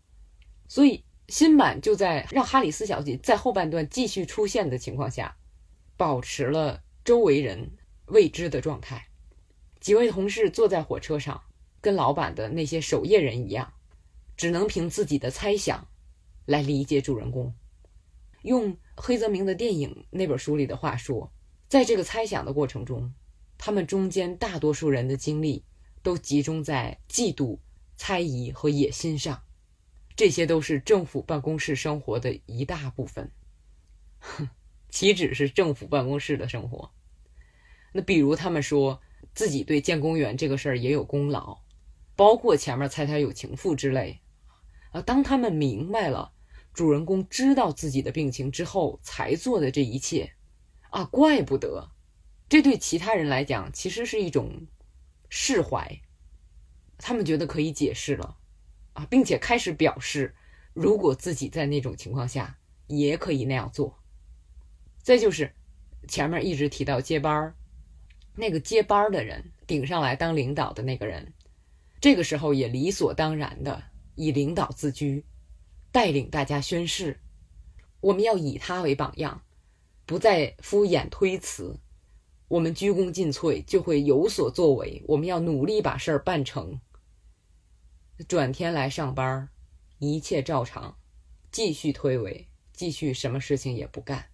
[0.68, 1.03] 所以。
[1.29, 5.37] 新版就在让哈里斯小姐在后半段继续出现的情况下，
[5.96, 7.70] 保持了周围人
[8.07, 9.07] 未知的状态。
[9.79, 11.40] 几位同事坐在火车上，
[11.81, 13.73] 跟老板的那些守夜人一样，
[14.40, 15.87] 只能凭自己的猜想
[16.46, 17.53] 来理解主人公。
[18.40, 21.31] 用黑泽明的电影那本书里的话说，
[21.68, 23.12] 在这个猜想的过程中，
[23.59, 25.62] 他们中间大多数人的精力
[26.03, 27.59] 都集中在嫉妒、
[27.98, 29.42] 猜疑和野心上。
[30.16, 33.31] 这些都是政府办公室生活的一大部分，
[34.20, 34.48] 哼，
[34.88, 36.90] 岂止是政府办公室的生活？
[37.92, 39.03] 那比如他们说
[39.35, 41.59] 自己对建公园这个事儿也有功劳，
[42.16, 44.18] 包括前面猜他有情妇之类。
[44.90, 46.33] 啊，当他们明白了
[46.72, 50.33] 主人公知道自己的病情之后才做的这一切，
[50.90, 51.90] 啊，怪不得，
[52.48, 54.66] 这对其他人来讲其实是一种
[55.29, 56.00] 释怀，
[56.98, 58.37] 他们觉得可以解释了。
[58.92, 60.35] 啊，并且开始表示，
[60.72, 63.96] 如果自己在那种情况下也可以那样做。
[65.00, 65.55] 再就是
[66.09, 67.55] 前面一直提到接班儿，
[68.35, 71.33] 那个接班儿的人顶上来当领导的那个人，
[72.00, 73.81] 这个时候也理所当然的
[74.20, 75.24] 以领导自居，
[75.90, 77.18] 带领大家宣誓，
[78.02, 79.42] 我们要以他为榜样，
[80.04, 81.80] 不再敷衍推辞，
[82.48, 86.78] 我们鞠躬尽瘁就会有所作为，我们要努力把事儿办成。
[88.28, 89.48] 转天来上班，
[89.98, 90.98] 一切照常，
[91.50, 94.26] 继续推诿，继续什么事情也不干。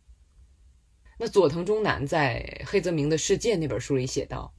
[1.16, 4.52] 那佐藤忠男在《黑泽明的世界》那本书里写道，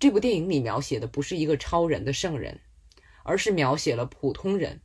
[0.00, 2.60] 这部电影里描写的不是一个超人的圣人，
[3.22, 4.80] 而是描写了普通人。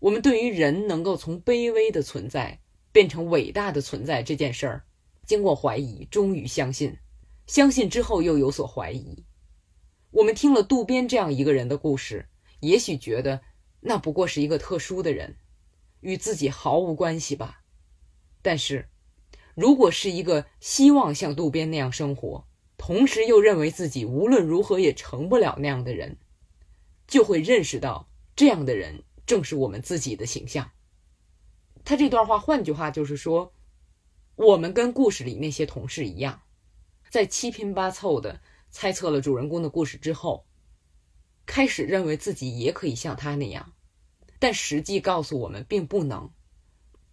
[0.00, 2.60] 我们对于人能够从卑微的存在
[2.92, 4.84] 变成伟大的存在这件事儿，
[5.24, 6.98] 经过怀疑，终于相信，
[7.46, 9.24] 相信之后又有所怀疑。
[10.10, 12.28] 我们听了渡边这样一个人的故事。
[12.60, 13.42] 也许觉得
[13.80, 15.36] 那不过是一个特殊的人，
[16.00, 17.62] 与自己毫无关系吧。
[18.40, 18.88] 但是，
[19.54, 22.46] 如果是一个希望像渡边那样生活，
[22.78, 26.16] 同时又认为自己无论如何也成不了那样的人，
[27.06, 30.70] 就会认识到这样的人正是我们自己的形象。
[31.84, 33.52] 他这段话，换句话就是说，
[34.36, 36.42] 我们跟故事里那些同事一样，
[37.10, 38.40] 在七拼八凑的
[38.70, 40.46] 猜测了主人公的故事之后。
[41.46, 43.74] 开始认为自己也可以像他那样，
[44.38, 46.30] 但实际告诉我们并不能。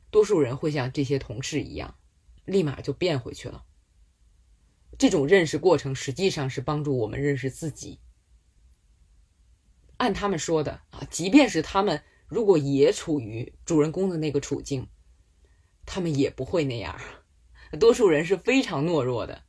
[0.09, 1.95] 多数人会像这些同事一样，
[2.45, 3.65] 立马就变回去了。
[4.97, 7.99] 这种认识过程实际上是帮助我们认识自己。
[10.01, 14.87] 按他们说的啊，即便是他们如果也处于主人公的那个处境，
[15.85, 16.99] 他们也不会那样。
[17.79, 19.43] 多数人是非常懦弱的，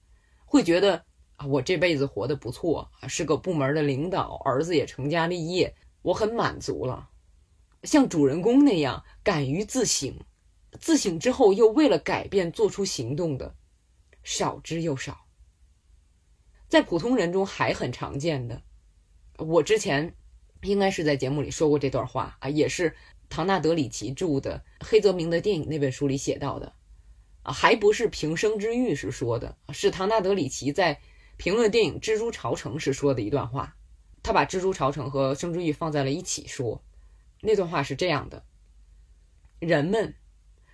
[0.44, 1.46] 会觉得啊。
[1.46, 7.08] 我这辈子活得不错啊，是个部门的领导，儿子也成家立业，我很满足了。
[7.84, 10.14] 像主人公那样敢于自省，
[10.78, 13.56] 自省之后又为了改变做出行动的，
[14.22, 15.26] 少之又少。
[16.68, 18.62] 在普通人中还很常见的，
[19.38, 20.14] 我之前
[20.70, 22.94] 应该是在节目里说过这段话啊，也是
[23.29, 26.72] 唐纳德里奇著的《黑泽明的电影》那本书里写到的
[27.42, 31.01] 啊，还不是平生之欲是说的，是唐纳德里奇在
[31.37, 33.77] 评论电影《蜘蛛巢城》时说的一段话，
[34.22, 36.83] 他把《蜘蛛巢城》和《生之欲》放在了一起说。
[37.40, 38.44] 那段话是这样的：
[39.59, 40.14] 人们，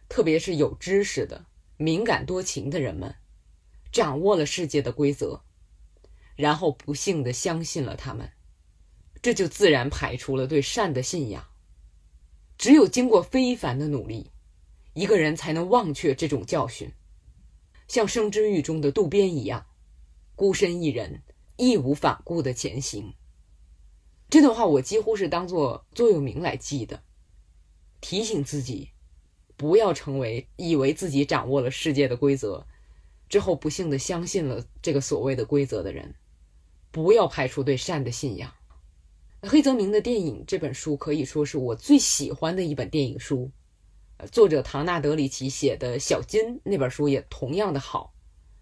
[0.09, 1.47] 特别是有知识的、
[1.79, 3.15] 敏感多情的人们，
[3.91, 5.43] 掌握了世界的规则，
[6.37, 8.31] 然后不幸的相信了他们，
[9.21, 11.45] 这就自然排除了对善的信仰。
[12.57, 14.31] 只有经过非凡的努力，
[14.93, 16.93] 一个人才能忘却这种教训，
[17.87, 19.67] 像《生之欲》中的渡边一样，
[20.35, 21.23] 孤身一人、
[21.57, 23.15] 义无反顾的前行。
[24.29, 27.03] 这段话我几乎是当做座右铭来记的，
[28.01, 28.91] 提醒自己
[29.57, 32.67] 不要成为以为自己掌握了世界的规则
[33.29, 36.15] 之后不幸的相信了这个所谓的规则的人，
[36.91, 38.53] 不要排除对善的信仰。
[39.43, 43.49] 黑泽明的电影这本书可以说是我最喜欢的一本电影书，
[44.33, 48.13] 作者唐纳德里奇写的《小金》那本书也同样的好。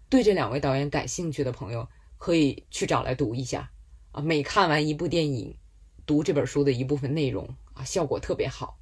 [0.07, 1.87] 对这两位导演感兴趣的朋友
[2.19, 3.71] 可以去找来读一下。
[4.11, 5.57] 啊，每看完一部电影，
[6.05, 8.77] 读这本书的一部分内容啊，效果特别好。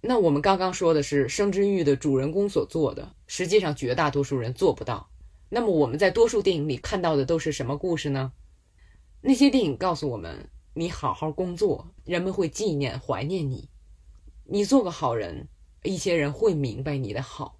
[0.00, 5.10] 那我们刚刚说的是《生之欲》的主人公所做的，实际上绝大多数人做不到。
[5.50, 8.32] 那么我们在多数电影里看到的都是什么故事呢？
[9.20, 13.68] 那些电影告诉我们：你好好工作，人们会纪念、怀念你；
[14.44, 15.48] 你做个好人，
[15.82, 17.58] 一些人会明白你的好。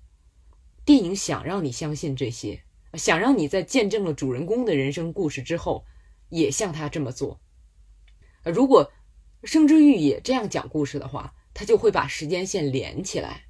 [0.85, 2.63] 电影想让你相信这些，
[2.95, 5.85] 想让你在见证了主人公的人生故事之后。
[6.29, 7.41] 也像他这么做。
[8.45, 8.93] 如果
[9.45, 13.47] 生之欲也这样讲故事的话，他就会把时间线连起来。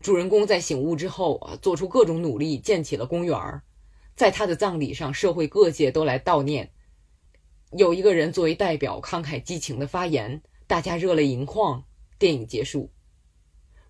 [0.00, 3.62] 主人公在醒悟之后啊，做出各种努力，建起了公园
[4.14, 6.70] 在他的葬礼上，社会各界都来悼念。
[7.76, 11.84] 有一个人作为代表，慷慨激情的发言，大家热泪盈眶。
[12.20, 12.92] 电影结束。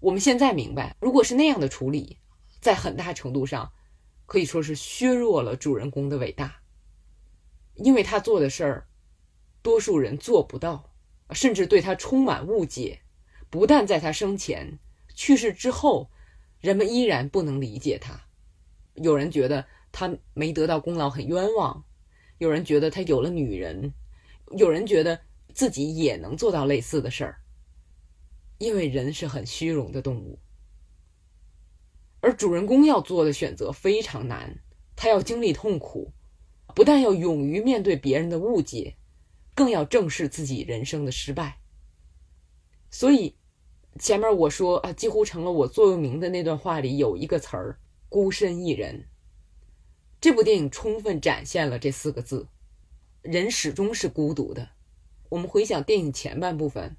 [0.01, 2.17] 我们现在明白，如果是那样的处理，
[2.63, 3.73] 在很大程度上
[4.25, 6.63] 可以说是削弱了主人公的伟大。
[7.75, 8.89] 因为他做的事儿，
[9.61, 10.95] 多数人做不到，
[11.33, 13.01] 甚至对他充满误解。
[13.51, 14.79] 不但在他生前、
[15.15, 16.11] 去世之后，
[16.59, 18.23] 人们依然不能理解他。
[18.95, 21.85] 有人觉得他没得到功劳很冤枉，
[22.45, 23.95] 有人觉得他有了女人，
[24.59, 25.19] 有人觉得
[25.55, 27.41] 自己也能做到类似的事儿。
[28.59, 30.39] 因为人是很虚荣的动物，
[32.21, 34.61] 而主人公要做的选择非常难，
[34.95, 36.13] 他要经历痛苦。
[36.75, 38.97] 不但要勇于面对别人的误解，
[39.55, 41.59] 更要正视自己人生的失败。
[42.91, 43.37] 所以，
[43.99, 47.79] 前面我说啊，几乎成了我座右铭的那段话里有一个词儿
[48.11, 49.07] “孤身一人”。
[50.25, 52.49] 这部电影充分展现了这四个字：
[53.21, 54.71] 人始终是孤独的。
[55.29, 56.97] 我们回想电影前半部分，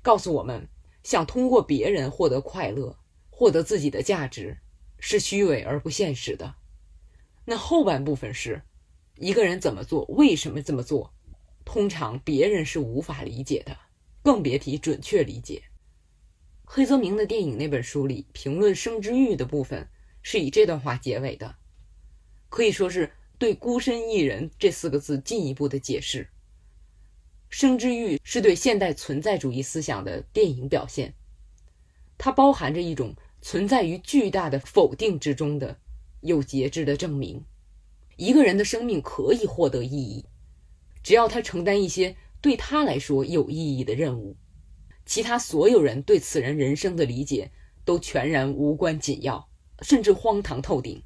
[0.00, 0.66] 告诉我们，
[1.02, 4.56] 想通过别人获得快乐、获得自己的价值，
[4.98, 6.54] 是虚伪而不现实的。
[7.44, 8.62] 那后半部分是。
[9.16, 11.12] 一个人怎么做，为什么这么做，
[11.66, 13.76] 通常别人是无法理解的，
[14.22, 15.62] 更别提准确理解。
[16.64, 19.86] 黑泽明的电影那本书里评论《生之欲》的部分
[20.22, 21.54] 是以这段话结尾的，
[22.48, 26.24] 可以说是对“孤身一人”这四个字进一步的解释。
[27.48, 31.14] 《生之欲》是对现代存在主义思想的电影表现，
[32.18, 35.78] 它包含着一种存在于巨大的否定之中的
[36.20, 37.44] 有节制的证明。
[38.16, 40.24] 一个人的生命可以获得意义，
[41.02, 44.36] 只要他承担一些对他来说有意义的任务，
[45.06, 47.50] 其他所有人对此人人生的理解
[47.84, 49.48] 都全然无关紧要，
[49.82, 51.02] 甚至荒唐透顶。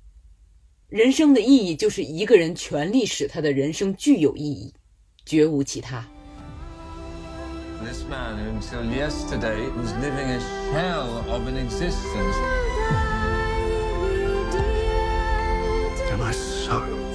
[0.93, 4.75] 人生的意义就是一个人全力使他的人生具有意义，
[5.25, 6.07] 绝无其他。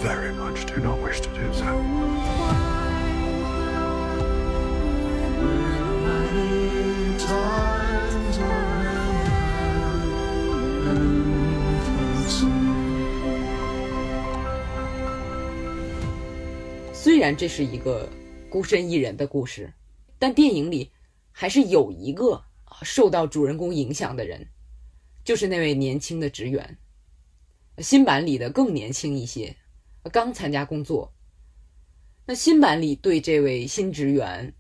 [0.02, 2.77] very much do not wish to do so.
[17.36, 18.08] 这是一个
[18.50, 19.74] 孤身一人的故事，
[20.20, 20.92] 但电影里
[21.32, 22.44] 还是有一个
[22.84, 24.48] 受到主人公影响的人，
[25.24, 26.78] 就是那位年轻的职员。
[27.80, 29.56] 新版里的更年轻一些。
[30.10, 31.14] 刚参加工作，
[32.26, 34.54] 那新版里对这位新职员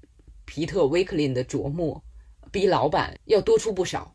[0.43, 2.03] 皮特·威克林的琢磨
[2.51, 4.13] 比老板要多出不少。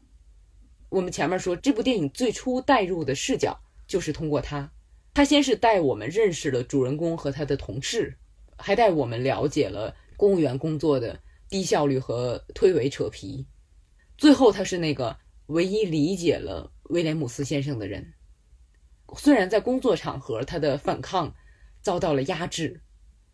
[0.91, 4.71] 我们前面说，这部电影最初带入的视角就是通过他，
[5.15, 8.19] 他先是带我们认识了主人公和他的同事，
[8.59, 13.47] 还带我们了解了公务员工作的低效率和推诿扯皮。
[14.17, 18.13] 最后，他是那个唯一理解了威廉姆斯先生的人。
[19.17, 21.35] 虽然在工作场合他的反抗
[21.81, 22.81] 遭到了压制，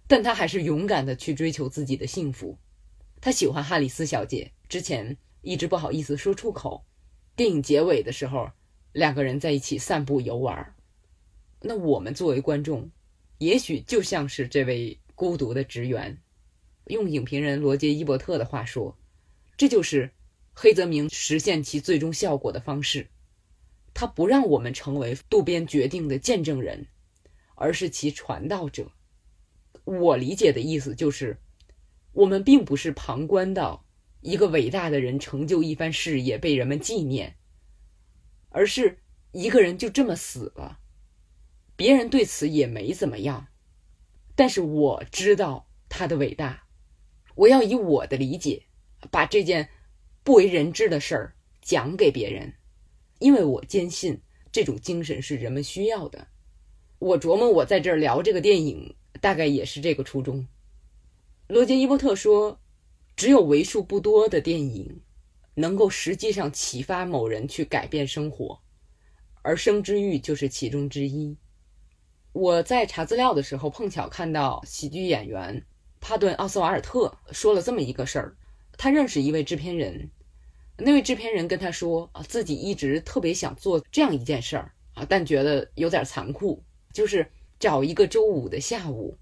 [0.07, 2.59] 但他还是勇敢的去追求自己的幸福。
[3.21, 6.85] 他喜欢哈里斯小姐，之前一直不好意思说出口。
[7.37, 8.51] 电影结尾的时候，
[8.93, 10.75] 两个人在一起散步游玩。
[11.61, 12.91] 那我们作为观众，
[13.39, 16.23] 也许就像是这位孤独的职员。
[16.87, 18.97] 用影评人罗杰·伊伯特的话说，
[19.57, 20.13] 这就是
[20.55, 23.09] 黑泽明实现其最终效果的方式。
[23.93, 26.87] 他不让我们成为渡边决定的见证人，
[27.57, 28.93] 而是其传道者。
[29.83, 31.37] 我理解的意思就是，
[32.13, 33.85] 我们并不是旁观到
[34.21, 37.35] 一个伟大的人成就一番事业被人们纪念，
[38.51, 39.01] 而是
[39.33, 40.79] 一个人就这么死了，
[41.75, 43.48] 别人对此也没怎么样。
[44.39, 46.63] 但是我知道他的伟大，
[47.35, 48.63] 我要以我的理解，
[49.11, 49.69] 把这件
[50.23, 52.55] 不为人知的事儿讲给别人。
[53.19, 54.21] 因为我坚信
[54.53, 56.29] 这种精神是人们需要的。
[57.01, 60.47] 我琢磨，我在这儿聊这个电影，大概也是这个初衷。
[61.49, 62.61] 罗杰·伊伯特说
[63.17, 65.01] ：“只有为数不多的电影
[65.55, 68.61] 能够实际上启发某人去改变生活，
[69.43, 71.37] 而《生之欲》就是其中之一。”
[72.33, 75.65] 我在查资料的时候，碰巧看到喜剧演员
[76.01, 78.37] 帕顿·奥斯瓦尔特说了这么一个事儿：
[78.77, 80.11] 他认识一位制片人。
[80.77, 86.63] 那位制片人跟他说：“啊，自己一直特别想做这样一件事儿啊，但觉得有点残酷，
[86.93, 89.19] 就是找一个周五的下午，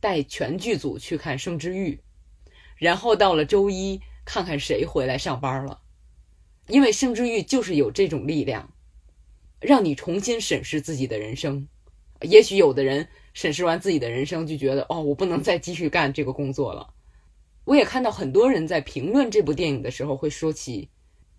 [0.00, 1.94] 带全剧组去看《生之欲》，
[2.76, 5.80] 然后到了周一看看谁回来上班了。
[6.68, 8.74] 因为《生之欲》就是有这种力量，
[9.60, 11.68] 让你重新审视自己的人生。
[12.22, 16.94] 也许有的人审视完自己的人生，就觉得哦，我不能再继续干这个工作了。”
[17.64, 20.88] 我也看到很多人在评论这部电影的时候会说起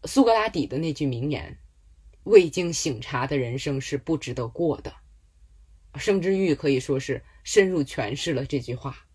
[0.04, 1.58] 苏格拉底的那句名言
[2.26, 4.94] ：“未经醒察的人生是不值得过的。”
[5.98, 9.08] 《生之欲》可以说是深入诠释了这句话。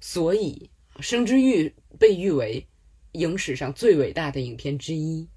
[0.00, 0.68] 所以，
[1.00, 2.66] 《生之欲》被誉为
[3.12, 5.28] 影史上最伟大的影片之一。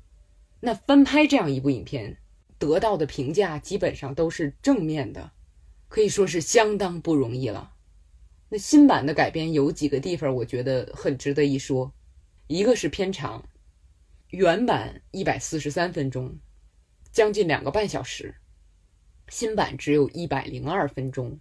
[0.59, 2.17] 那翻拍这样一部影片，
[2.63, 5.31] 得到的评价基本上都是正面的，
[5.89, 7.73] 可以说是相当不容易了。
[8.47, 11.93] 那新版的改编有几个地方，我觉得很值得一说。
[12.47, 13.43] 一个是片长，
[14.29, 16.37] 原版一百四十三分钟，
[17.11, 18.33] 将近两个半小时；
[19.27, 21.37] 新版只有一百零二分钟，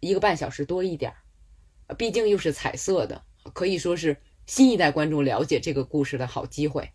[0.00, 1.94] 一个半小时多一点儿。
[1.94, 3.22] 毕竟又是彩色的，
[3.52, 6.90] 可以说是新一代观众了解这个故事的好机会。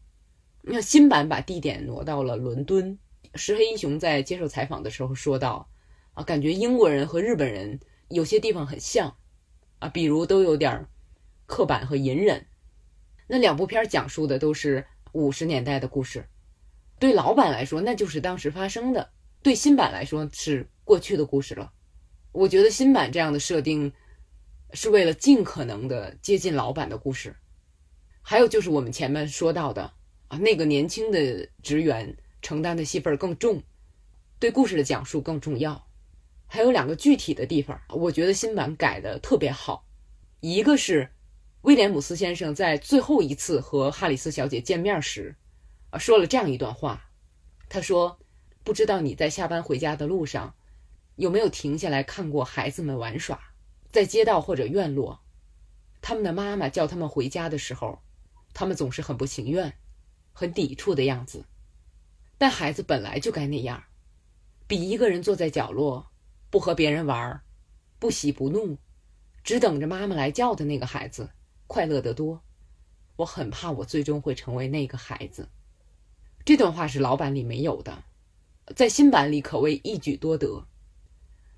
[0.64, 3.00] 那新版把地点挪到了伦敦。
[3.36, 5.70] 石黑一雄在接受采访的时候说到
[6.14, 9.16] ：“啊，感觉英国人和日本人有些地方很像。”
[9.80, 10.86] 啊，比如都有点
[11.46, 12.46] 刻板和隐忍。
[13.28, 16.28] 那两部片讲述的都是五十年代的故事，
[17.00, 19.10] 对老版来说那就是当时发生的，
[19.42, 21.72] 对新版来说是过去的故事了。
[22.34, 23.94] 我觉得新版这样的设定
[24.74, 27.34] 是为了尽可能的接近老版的故事。
[28.22, 29.94] 还有就是我们前面说到的
[30.28, 33.62] 啊，那个年轻的职员承担的戏份更重，
[34.40, 35.88] 对故事的讲述更重要。
[36.48, 39.86] 还有两个具体的地方，我觉得新版改的特别好。
[40.40, 41.10] 一个是
[41.62, 45.36] 威廉姆斯先生在最后一次和哈里斯小姐见面时，
[45.90, 47.06] 啊，说了这样一段话。
[47.68, 48.18] 他说
[48.64, 50.56] ：“不知道你在下班回家的路上，
[51.18, 53.40] 有没有停下来看过孩子们玩耍，
[53.92, 55.20] 在街道或者院落，
[56.02, 58.00] 他们的妈妈叫他们回家的时候，
[58.56, 59.72] 他们总是很不情愿，
[60.34, 61.46] 很抵触的样子。
[62.40, 63.84] 但孩子本来就该那样，
[64.66, 66.08] 比一个人坐在角落。”
[66.52, 67.40] 不和别人玩，
[68.00, 68.80] 不喜不怒，
[69.44, 71.30] 只等着妈妈来叫的那个孩子，
[71.68, 72.42] 快乐得多。
[73.18, 75.48] 我很怕我最终会成为那个孩子。
[76.44, 78.04] 这段话是老版里没有的，
[78.76, 80.66] 在新版里可谓一举多得。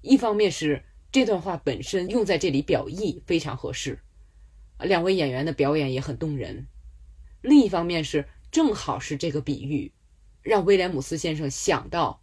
[0.01, 3.97] 一方面是这段话本身用在这里表意非常合适，
[4.81, 6.67] 两位演员的表演也很动人。
[7.41, 9.93] 另一方面是正好是这个比喻，
[10.41, 12.19] 让威廉姆斯先生想到。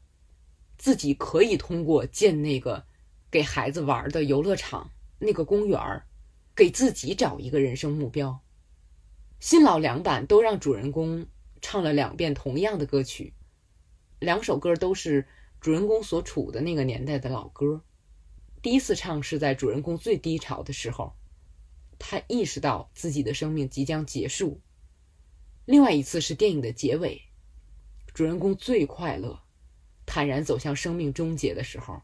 [0.81, 2.87] 自己可以通过建那个
[3.33, 6.07] 给孩子玩的游乐场、那个公园儿，
[6.55, 8.41] 给自己找一个人生目标。
[9.41, 11.27] 新老两版都让主人公
[11.61, 13.35] 唱了两遍同样的歌曲，
[14.21, 15.27] 两首歌都是
[15.61, 17.83] 主人公所处的那个年代的老歌。
[18.63, 21.17] 第一次唱是在主人公最低潮的时候，
[21.99, 24.61] 他意识到自己的生命即将结束。
[25.65, 27.23] 另外一次是电影的结尾，
[28.19, 29.39] 主人公最快乐、
[30.05, 32.03] 坦然走向生命终结的时候。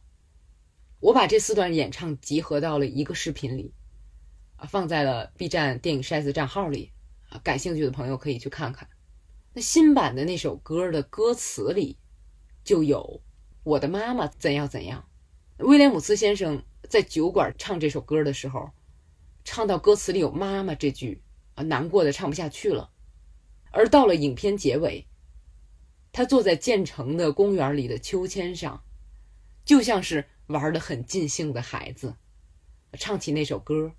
[1.00, 3.74] 我把这四段演唱集合到了一个视频里，
[4.54, 6.92] 啊，放在了 B 站电影筛子账号里，
[7.30, 8.88] 啊，感兴趣的朋友可以去看看。
[9.54, 11.98] 那新版的那首歌的歌词里，
[12.62, 13.20] 就有
[13.64, 15.04] “我的妈妈怎样怎样”。
[15.58, 18.70] 威廉姆斯先生在酒馆唱这首歌的时候，
[19.42, 21.20] 唱到歌词里有“妈妈”这句，
[21.56, 22.92] 啊，难过的唱不下去了。
[23.72, 25.04] 而到了影片结尾，
[26.14, 28.82] 他坐在建成的公园里的秋千上，
[29.66, 30.24] 就像是。
[30.48, 32.16] 玩的很尽兴的孩子，
[32.98, 33.92] 唱起那首歌，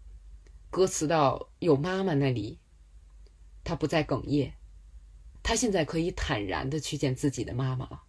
[0.70, 2.59] 歌词到有妈妈那里，
[3.63, 4.51] 他不再哽咽，
[5.41, 8.03] 他现在可以坦然的去见自己的妈妈了。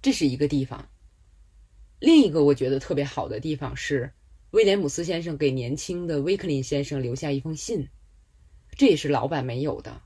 [0.00, 0.88] 这是一个地方。
[1.98, 4.12] 另一个我觉得特别好的地方是，
[4.52, 7.88] 威廉姆斯先生给年轻的威克林先生留下一封信，
[8.76, 10.02] 这也是老板没有的。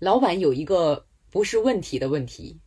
[0.00, 2.60] 老板有一个不是问题的问题。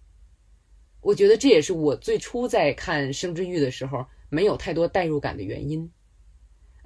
[1.02, 5.92] 我觉得这也是我最初在看《生之欲》的时候没有太多代入感的原因。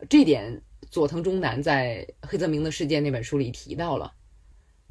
[0.10, 4.14] 这点佐藤忠男在《黑泽明的世界》那本书里提到了。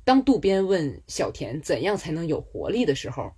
[0.04, 3.32] 当渡边问小田怎样才能有活力的时候，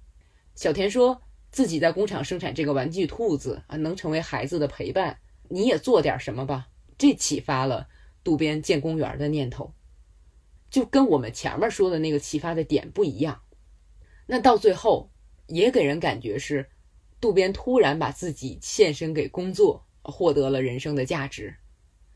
[0.57, 1.23] 小田说
[1.53, 5.19] 自己在工厂生产这个玩具兔子啊，能成为孩子的陪伴。
[5.49, 6.67] 你也做点什么吧，
[6.99, 7.87] 这启发了
[8.25, 9.73] 渡边建公园的念头，
[10.77, 13.41] 就跟我们前面说的那个启发的点不一样。
[14.27, 15.11] 那到最后。
[15.49, 16.69] 也给人感觉是，
[17.21, 21.55] 渡边突然把自己献身给工作，获得了人生的价值。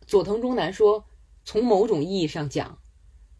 [0.04, 1.06] 佐藤忠男说，
[1.44, 2.76] 从某种意义上讲，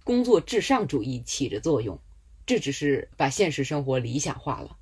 [0.04, 1.98] 工作至上主义起着作用，
[2.46, 4.76] 这只是把现实生活理想化了。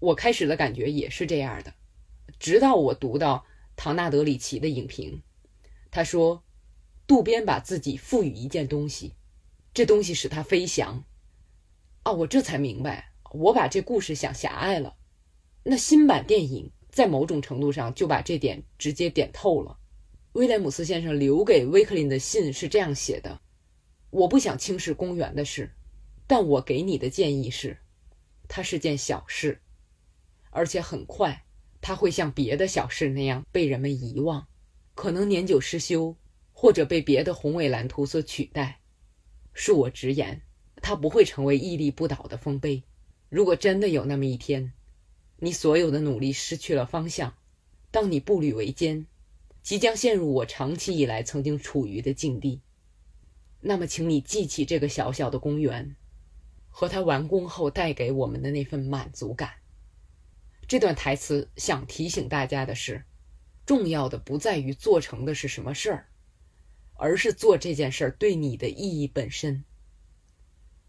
[0.00, 1.72] 我开始的感觉也是这样的，
[2.38, 5.22] 直到我读到唐纳德里奇的影评，
[5.90, 6.42] 他说，
[7.06, 9.14] 渡边把自己赋予一件东西，
[9.72, 11.04] 这东西使他飞翔。
[12.02, 13.12] 啊，我这才明白。
[13.32, 14.96] 我把这故事想狭隘了，
[15.62, 19.78] 那新版电影在某种程度上就把这点直接点透了。
[20.32, 23.40] 威廉姆斯先生留给威克林的信是这样写的
[24.10, 25.72] ：“我不想轻视公园的事，
[26.26, 27.78] 但我给你的建议是，
[28.48, 29.60] 它是件小事，
[30.50, 31.44] 而且很快
[31.80, 34.48] 它会像别的小事那样被人们遗忘，
[34.96, 36.16] 可能年久失修，
[36.52, 38.79] 或者被别的宏伟蓝图所取代。
[39.60, 40.40] 恕我直言，
[40.80, 42.82] 它不会成为屹立不倒的丰碑。”
[43.28, 44.72] 如果真的有那么一天，
[45.36, 47.34] 你所有的努力失去了方向，
[47.90, 49.06] 当你步履维艰，
[49.62, 52.62] 即将陷入我长期以来曾经处于的境地，
[53.60, 55.94] 那么，请你记起这个小小的公园，
[56.70, 59.50] 和它完工后带给我们的那份满足感。
[60.66, 63.04] 这段台词想提醒大家的是，
[63.66, 66.06] 重要的不在于做成的是什么事儿，
[67.00, 69.64] 而是做这件事儿对你的意义本身。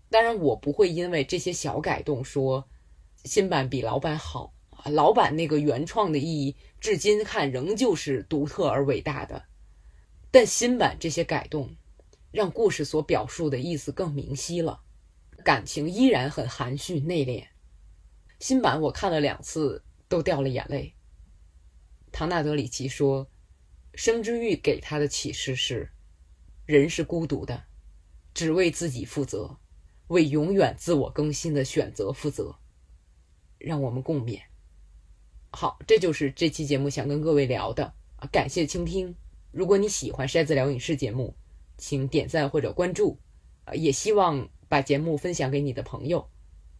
[0.09, 2.68] 当然，我不会因为这些小改动说
[3.24, 4.91] 新版比老版好啊。
[4.91, 9.41] 老版那个原创的意义，至今看仍旧是独特而伟大的。
[10.30, 11.74] 但新版这些改动，
[12.32, 14.82] 让故事所表述的意思更明晰了，
[15.45, 17.45] 感情依然很含蓄内敛。
[18.39, 20.93] 新版我看了两次，都掉了眼泪。
[22.12, 23.26] 唐纳德里奇说，
[23.93, 25.89] 《生之欲》给他的启示是：
[26.72, 27.63] 人是孤独的，
[28.34, 29.57] 只为自己负责。
[30.07, 32.53] 为永远自我更新的选择负责，
[33.57, 34.41] 让我们共勉。
[35.51, 37.86] 好，这就是这期节目想跟各位聊的
[38.17, 39.15] 啊，感谢倾听。
[39.51, 41.34] 如果你喜欢筛子聊影视节目，
[41.78, 43.17] 请点赞或者关注
[43.63, 46.30] 啊，也希望把节目分享给你的朋友，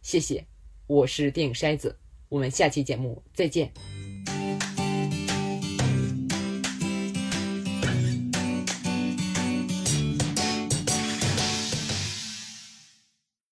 [0.02, 0.46] 谢谢。
[0.86, 4.01] 我是电影筛子，我们下期节目再见。